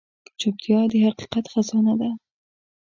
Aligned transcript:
چوپتیا، 0.39 0.79
د 0.91 0.93
حقیقت 1.05 1.45
خزانه 1.53 1.93
ده. 1.99 2.09